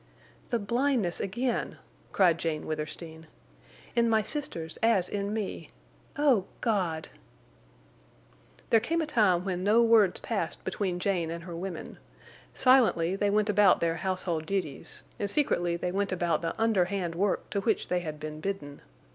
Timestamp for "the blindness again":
0.49-1.77